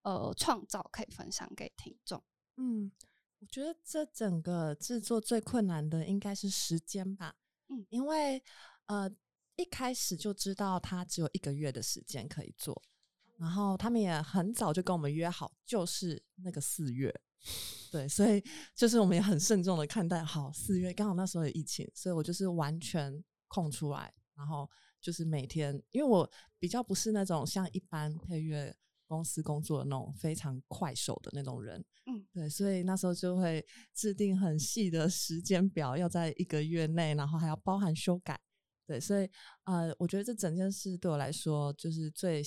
[0.00, 2.22] 呃创造可以分享给听众。
[2.56, 2.90] 嗯，
[3.40, 7.34] 我觉得这整个制作最困难的应该是时间吧。
[7.68, 8.42] 嗯因为
[8.86, 9.10] 呃
[9.56, 12.80] 一开始就知道他只有一个月的时间可以做，
[13.38, 17.14] 然后他们也很早就跟我们约好，就是那个四月。
[17.92, 18.42] 对，所以
[18.74, 24.68] 就是我们也很慎重的看待，好四月刚好那时候有疫情，所以我就是完全空出来，然后
[25.00, 33.64] 就是每天，因为我比较不是那种像一般配乐公司工作的那种非常快手的那种人，嗯，对，所以那时候就会
[33.94, 38.38] 制定很细的时间表，要在一个月内，然后还要包含修改，
[38.86, 39.28] 对，所以
[39.64, 42.42] 呃，我觉得这整件事对我来说就是最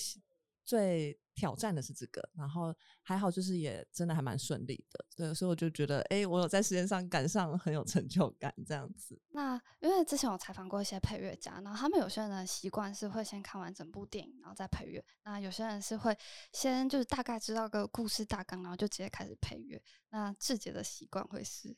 [0.64, 9.20] 最挑战的是这个，然后还好就是也真的还蛮顺利的，对，所以我就觉得，哎、我有在时间上赶上，很有成就感，这样子。
[9.30, 16.16] 那因为之前有采访过一些配乐家，然后他们有些人的习惯是会先看完整部电影，然后再配乐；那有些人是会
[16.52, 19.80] 先就是大概知道个故事大纲，然后就直接开始配乐。
[20.10, 21.76] 那志杰的习惯会是，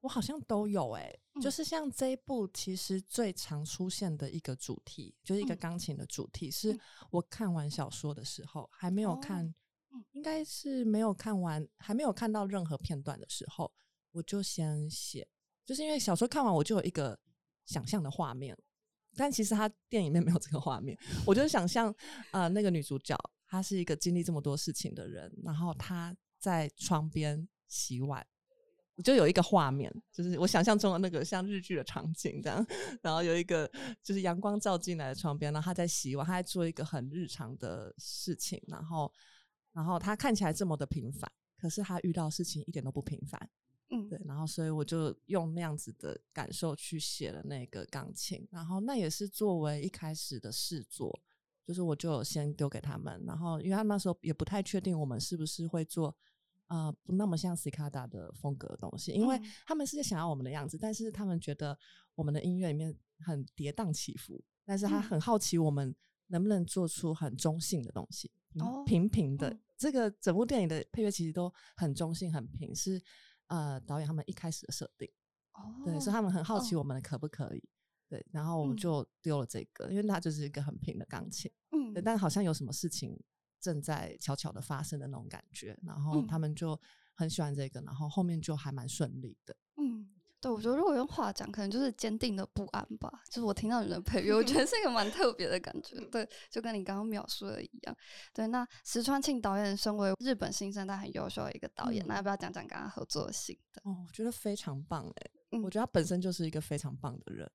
[0.00, 1.50] 我好像都有哎、就嗯。
[1.50, 5.58] 是像这一部，其实最常出现的一个主题，就是一个嗯。
[5.58, 6.80] 钢琴的主题，是嗯。
[7.10, 9.44] 我看完小说的时候还没有哦看，
[9.92, 10.04] 嗯。
[10.12, 13.72] 应该是没有看完，还没有看到任何片段的时候，
[14.12, 15.26] 我就先写，
[15.64, 17.18] 就是因为小说看完我就有一个
[17.66, 18.56] 想象的画面，
[19.16, 21.94] 但其实他电影里面没有这个画面，我就想象
[22.30, 28.24] 呃那个女主角她是一个经历这么多事情的人，然后她在窗边洗碗。
[29.04, 32.66] 就有一个画面，就是我想象中的那个像日剧的场景这样，
[33.00, 33.70] 然后有一个
[34.02, 39.12] 就是阳光照进来的窗边，然后他在洗碗，他在做一个很日常的事情，然后，
[39.72, 43.48] 然后他看起来这么的平凡，可是他遇到事情一点都不平凡，
[43.90, 51.16] 嗯，对，然后所以我就用那样子的感受去写了那个钢琴，然后那也是作为一开始的试作，
[51.64, 56.16] 就是我就先丢给他们，然后因为他们那时候也不太确定我们是不是会做。
[56.68, 61.76] 呃，不那么像 Cicada 的风格的东西，因为他们是想要我们的样子，但是他们觉得
[62.14, 65.94] 我们的音乐里面很跌宕起伏，但是他很好奇我们
[66.26, 68.30] 能不能做出很中性的东西，
[68.86, 69.58] 平平的。
[69.76, 73.00] 这个整部电影的配乐其实都很中性、很平，是
[73.46, 75.08] 呃导演他们一开始的设定。
[75.52, 76.82] 哦，对，所以他们很好奇我。
[76.82, 77.62] 们可不可以，
[78.08, 83.18] 对，然后我们就丢了这个，因为它就是一个很平的钢琴，嗯，但好像有什么事情。
[83.60, 86.78] 正在悄悄的发生的那种感觉，然后他们就
[87.14, 89.56] 很喜欢这个，然后后面就还蛮顺利的。
[89.76, 90.08] 嗯，
[90.40, 93.22] 对，我觉得如果用话讲，可能就是坚定的不安吧。
[93.28, 95.98] 就是我听到你的配乐，我觉得是一个蛮特别的感觉。
[96.10, 97.96] 对，就跟你刚刚描述的一样。
[98.32, 103.80] 对，那石川庆导演身为日本新生代很优秀的一个导演，那要不要讲讲跟他合作的心得？
[103.84, 107.50] 哦，我觉得非常棒哎，我觉得他本身就是一个非常棒的人。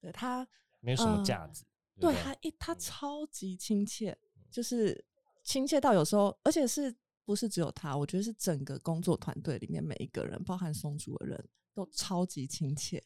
[0.00, 0.46] 对他
[0.80, 1.64] 没有什么架子，
[1.98, 4.16] 对他一他超级亲切，
[4.50, 5.06] 就是。
[5.48, 7.96] 亲切到有时候，而且是不是只有他？
[7.96, 13.02] 我觉得是整个工作团队里面每一个人，包含松竹的人都超级亲切。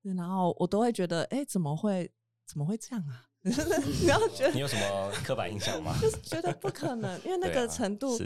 [0.00, 2.10] 然后我都会觉得，哎，怎么会
[2.46, 3.28] 怎么会这样啊？
[3.42, 5.94] 你要觉得你有什么刻板印象吗？
[6.00, 8.18] 就是觉得不可能，因为那个程度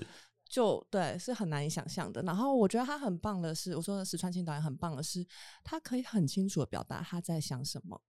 [0.49, 2.23] 就对是很难以想象的。
[2.23, 5.27] 然后我觉得他很棒的是，我说的石川青导演很棒的是，
[5.65, 8.01] 他可以很清楚的表达他在想什么，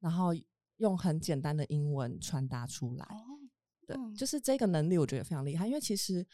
[0.00, 0.30] 然后
[0.78, 3.06] 用很简单的英文传达出来。
[3.86, 5.66] 对，就是这个能力，我觉得非常厉害。
[5.66, 6.26] 因为其实，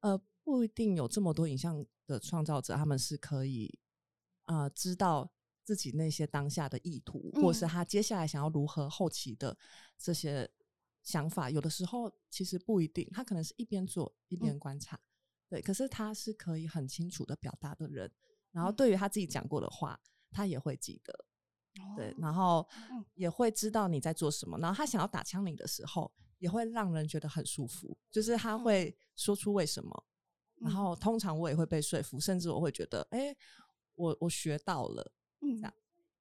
[0.00, 3.78] 呃，不一定有这么多影像的创造者，他们是可以，
[4.46, 9.56] 呃，知道自己那些当下的意图，或是他接下来想要如何后期的
[9.96, 10.50] 这些
[11.04, 11.48] 想法。
[11.48, 14.98] 有的时候其实不一定，他可能是一边做一边观察，
[15.48, 15.62] 对。
[15.62, 18.10] 可是他是可以很清楚的表达的人，
[18.50, 19.96] 然后对于他自己讲过的话，
[20.32, 21.24] 他也会记得，
[21.96, 22.68] 对，然后
[23.14, 24.58] 也会知道你在做什么。
[24.58, 26.12] 然后他想要打枪你的时候。
[26.46, 30.04] 也会让人觉得很舒服，就是他会说出为什么，
[30.60, 33.36] 然后通常我也会被说服，甚至我会觉得，哎，
[33.96, 35.74] 我我学到了，这样，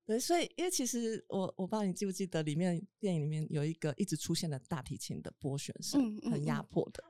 [0.04, 7.04] 对，所以因为其实我我不知道你记不记得里面电影里面有一个一直出现的大提琴的拨弦声，很压迫的，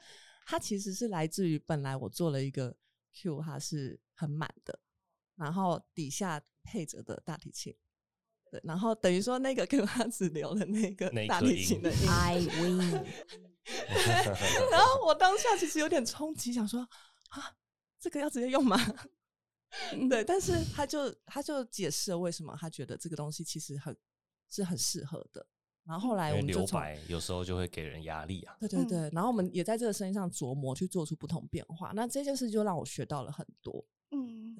[0.45, 2.75] 它其实是来自于本来我做了一个
[3.13, 4.77] Q，它是很满的，
[5.35, 7.73] 然后底下配着的大提琴。
[8.63, 12.09] 然后等于说，那个跟他只留了那个大提琴的音。
[12.09, 13.05] I win。
[14.71, 16.81] 然后我当下其实有点冲击，想说
[17.29, 17.55] 啊，
[17.99, 18.77] 这个要直接用吗？
[20.07, 23.97] 对，但是他就他就解释了为什么他觉得这个东西其实很
[24.47, 25.43] 是很适合的。
[25.83, 28.55] 然后后来我们留白有时候就会给人压力啊。
[28.59, 31.91] 对对对，然后我们也在这个声音上琢磨，去做出不同变化。
[31.95, 33.83] 那这件事就让我学到了很多。
[34.11, 34.55] 嗯。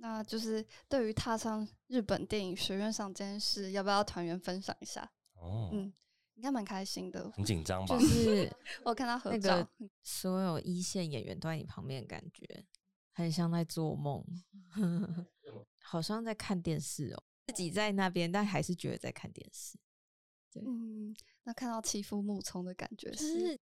[0.00, 5.02] 那就是对于踏上日本电影学院上这件事，要不要团员分享一下？
[5.34, 5.92] 哦，嗯，
[6.34, 7.30] 应该蛮开心的。
[7.32, 7.94] 很紧张吧？
[7.98, 8.48] 就是
[8.84, 9.68] 我看他合照，
[10.02, 12.64] 所有一线演员都在你旁边，感觉
[13.12, 14.24] 很像在做梦，
[15.82, 17.22] 好像在看电视哦。
[17.48, 19.78] 自己在那边，但还是觉得在看电视。
[20.52, 23.58] 对，嗯，那看到欺负木聪的感觉是。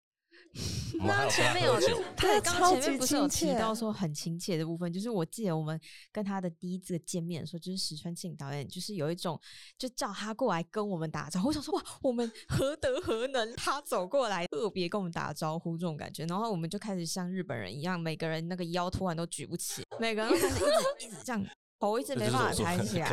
[1.00, 1.80] 刚前面有，
[2.16, 5.80] 他刚前面不是有提到说很亲切的部分，就是我记得我们
[6.12, 9.40] 跟他的第一次见面的时候，就是石川庆导演，就是有一种
[9.78, 21.46] 就叫他过来跟我们打招呼，我想说哇，我们何德何能，他走过来特别跟我们打招呼这种感觉，然后我们就开始像日本人一样，每个人那个腰突然都举不起，每个人开始一直一直这样，
[21.80, 23.10] 头一直没办法抬起 来，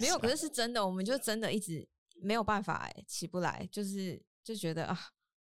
[0.00, 1.86] 没有，可是是真的，我们就真的一直
[2.22, 4.98] 没有办法哎，起不来，就是就觉得啊。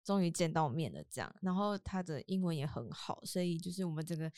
[0.05, 4.31] 终于见到面了，这样，然后他的英文也很好，所以就是我们这个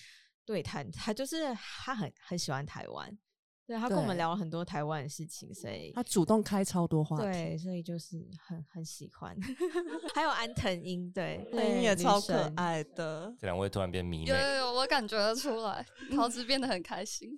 [0.45, 3.19] 对谈，他就是他很很喜欢台湾，
[3.67, 9.35] 对他跟我们聊了很多台湾的事情，所以他主动开超多话，对，所以就是很很喜欢。
[10.15, 13.35] 还有安藤英，对， 安藤英也超可爱的。
[13.41, 15.85] 这两位突然变迷妹，有有有，我感觉得出来，
[16.15, 17.31] 桃子变得很开心。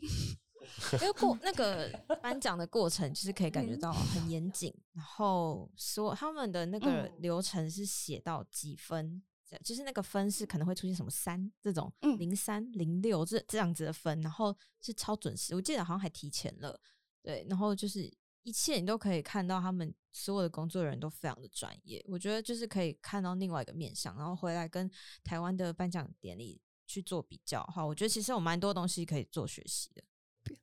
[0.95, 1.89] 因为过那个
[2.23, 9.23] 颁奖的过程，就是可以感觉到很严谨，然后说他们的那个流程是写到几分，
[9.65, 16.79] 就是那个分是可能会出现什么三这种零三零六这这样子的分，然后是超准时，我记得好像还提前了，
[17.23, 18.13] 对，然后就是
[18.43, 24.91] 一切你都可以看到他们所有的工作人员都非常的专业，我觉得就是可以看到另外一个面向，然后回来跟
[25.25, 30.03] 台湾的颁奖典礼去做比较的话，我觉得其实有蛮多东西可以做学习的。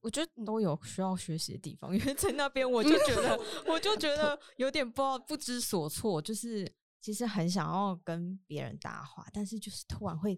[0.04, 10.38] 我觉得都有需要学习的地方，因为在那边我就觉得， 我就觉得有点不知道不知所措，就是其实很想要跟别人搭话，但是就是突然会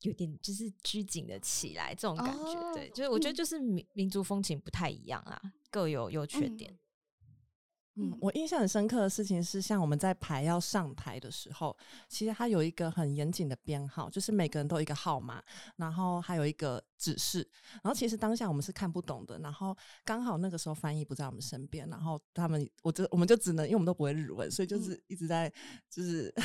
[0.00, 2.74] 有点就是拘谨的起来，这种感觉。
[2.74, 5.40] 对，就是我觉得就是民民族风情不太一样啊，
[5.70, 6.76] 各有优缺点。
[7.96, 11.76] 嗯，我印象很深刻的事情是，像我们在排要上台的时候，
[12.08, 15.40] 其实它有一个很严谨的编号，就是每个人都有一个号码，
[15.76, 17.46] 然后还有一个指示。
[17.82, 25.52] 然后其实当下我们是看不懂的，然后刚好那个时候翻译不在我们身边，然后他们，我就我们就只能，因为我们都不会日文，所以就是一直在
[25.90, 26.32] 就是。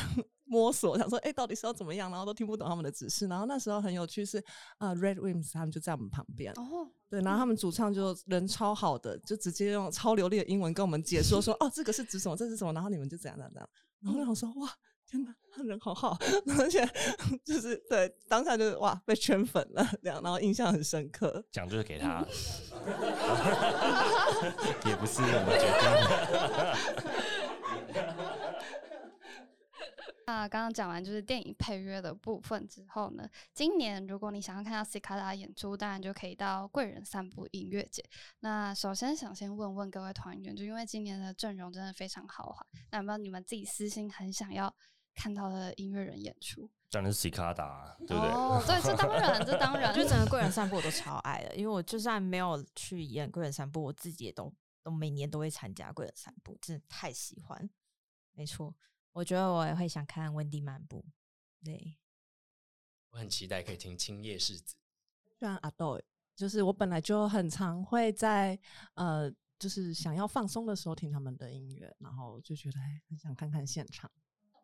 [0.52, 2.10] 摸索，想说，哎，到底是要怎么样？
[2.10, 3.28] 然后都听不懂他们的指示。
[3.28, 4.44] 然后那时候很有趣，是
[4.80, 6.52] 啊，Red Wings 他们就在我们旁边。
[6.54, 12.36] 哦，对，然后他们主唱就人超好的，就直接用超流利的英文跟我们解说，说，哦，这个是指什么？
[12.36, 12.74] 这是什么？
[12.74, 13.70] 然后你们就怎样怎样怎样。
[14.02, 14.68] 然后我想说，哇，
[15.10, 16.16] 天哪，他人好好，
[16.60, 16.88] 而且
[17.44, 21.44] 就是对当下就是哇，被圈粉了这样，然后印象很深刻。
[21.52, 22.20] 奖就是给他，
[24.86, 25.90] 也不是我们决定。
[30.28, 38.06] 那刚刚讲完就是电影配乐的部分之后呢，今年如果你想要看到 C 卡拉演出，当然就可以到贵人散步音乐节。
[38.42, 44.72] 那首先想先问问各位团员，就因为今年的阵容真的非常豪华，那有没有你们自己私心很想要
[45.16, 46.70] 看到的音乐人演出？
[46.92, 48.32] 当然是 C 卡达，对不对？
[48.32, 54.52] 哦，对，这当然，这当然， 就整个贵人散步我都超爱的，因为我就算没有去演贵人散步，我自己也都
[54.82, 57.70] 都每年都会参加贵人散步，真的太喜欢，
[58.34, 58.76] 没错。
[59.12, 61.06] 我觉得我也会想看温蒂漫步，
[61.64, 61.98] 对，
[63.12, 64.76] 我很期待可以听青叶世子。
[65.38, 66.02] 虽然阿豆，
[66.36, 68.58] 就是我本来就很常会在
[68.96, 74.10] 呃，就是想要放松的时候听他们的音乐，然后就觉得很想看看现场。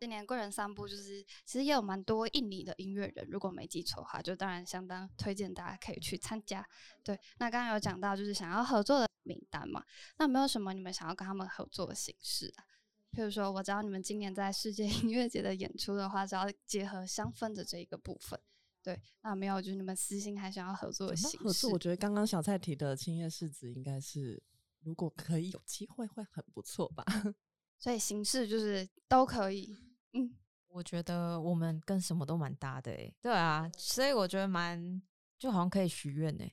[0.00, 6.66] 今年贵人散步就是其实也有蛮多印尼的音乐人，如果没记错的话，就当然相当推荐大家可以去参加。
[7.02, 9.84] 对，那刚刚有讲到就是想要合作的名单嘛，
[10.18, 12.64] 那没有什么你们想要跟他们合作的形式啊？
[13.12, 18.38] 譬如说，我知道你们今年在世界 音乐节的演出的话，是要结合香氛的这一个部分。
[18.82, 21.38] 对，那没有，就是你们私心还想要合作的形式。
[21.38, 24.42] 合作，我觉得刚刚小蔡提的青叶世子应该是，
[24.80, 27.04] 如果可以有机会，会很不错吧。
[27.78, 29.76] 所以形式就是都可以。
[30.16, 30.34] 嗯，
[30.68, 33.14] 我觉得我们跟什么都蛮搭的诶。
[33.20, 35.02] 对啊，所以我觉得蛮
[35.38, 36.44] 就好像可以许愿呢。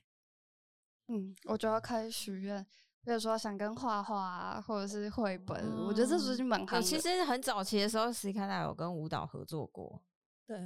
[1.08, 2.64] 嗯，我觉得可以许愿。
[3.02, 6.80] 比如说想跟画画啊，或者是绘本，我觉得这属于蛮好。
[6.80, 10.02] 其实很早期的时候，C 卡达有跟舞蹈合作过，
[10.46, 10.56] 对，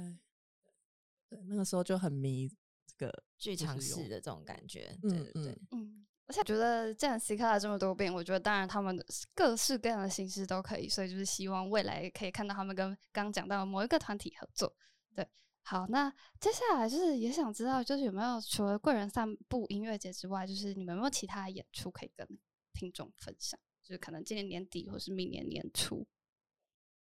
[1.27, 2.47] 对，那个时候就很迷
[2.85, 6.05] 这个剧场式的这种感觉，对对对，嗯。
[6.29, 9.03] 而且觉得既然 C 卡达这么多变，我觉得当然他们的
[9.33, 14.71] 各式各样的形式都可以，所以就是希望未来可以看到他们跟刚讲到某一个团体合作，
[15.15, 15.27] 对。
[15.63, 16.07] 好，那
[16.39, 22.27] 接下来就是也想知道，就是有没有除了贵人散步音乐节之外，就是你们有没有其他演出可以跟
[22.73, 23.59] 听众分享？
[23.81, 26.05] 就是可能今年年底或是明年年初。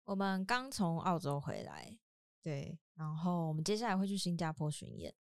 [0.06, 2.00] 我们刚从澳洲回来，
[2.42, 5.14] 对，然后我们接下来会去新加坡巡演。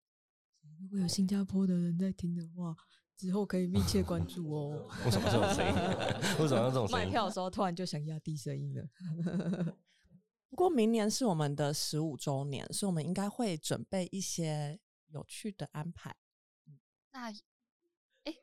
[0.80, 2.76] 如果有新加坡的人在听的话，
[3.18, 4.88] 之后可以密切关注哦。
[5.05, 5.74] 为什么这种声音？
[6.39, 7.05] 为什么这种声音？
[7.05, 9.76] 卖票的时候突然就想压低声音了。
[10.49, 16.16] 不过明年是我们的十五周年，所以我们应该会准备一些有趣的安排。
[17.11, 17.30] 那，
[18.24, 18.34] 哎，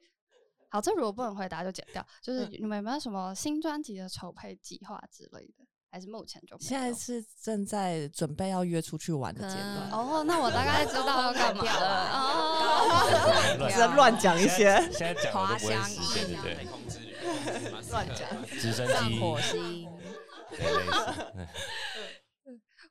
[0.69, 2.07] 好，这如果不能回答就剪掉。
[2.21, 5.62] 就是你们有没有什么新专辑的筹备计划之类的？
[5.93, 9.91] 还是目前就现在是正在准备要约出去玩的阶段。
[9.91, 12.09] 哦，那我大概知道要干嘛了。
[13.61, 19.87] 哦，在乱讲一些，现在讲滑翔翼，对对对，乱讲，直升机， 火星。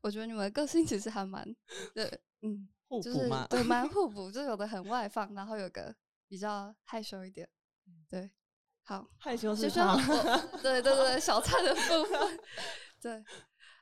[0.04, 1.44] 我觉得你们的个性其实还蛮
[1.96, 2.06] 对，
[2.44, 5.94] 嗯，互补嘛，对，蛮 互补，就有的很外放，然后有个
[6.28, 7.50] 比较害羞一点，
[8.08, 8.30] 对，
[8.84, 9.96] 好，害羞是吗？
[10.62, 12.40] 对对对，小菜的部分，
[13.02, 13.24] 对，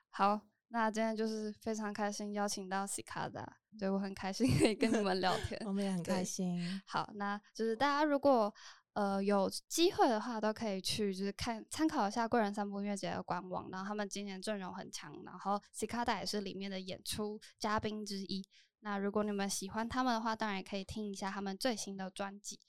[0.09, 0.39] 好，
[0.69, 6.81] 那今天就是非常开心邀请到西卡达，对我很开心可以跟你 们聊天，我们也很开心。
[6.85, 8.53] 好，那就是大家如果。
[8.93, 13.69] 呃，有机会的话都可以去，就是看参考一下贵人散步音乐节的官网。
[13.71, 18.45] 然后他们今年阵容很强，然后 C 卡达也是里面的演出嘉宾之一。
[18.81, 22.59] 那如果你们喜欢他们的话，当然也可以听一下他们最新的专辑。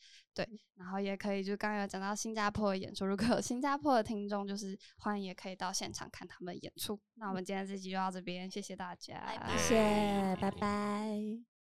[0.44, 6.98] 对，然后也可以就刚刚有讲到新加坡的演出，如果有新加坡的听众，就是欢迎也可以到现场看他们演出。
[7.14, 9.22] 那我们今天这集就到这边，谢谢大家，
[9.56, 11.59] 谢谢，拜拜。